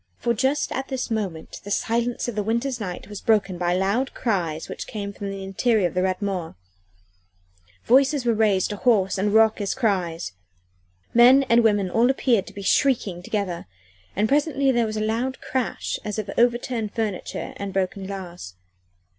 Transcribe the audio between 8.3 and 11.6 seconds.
raised to hoarse and raucous cries men